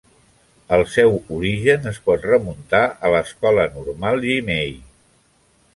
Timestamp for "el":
0.77-0.83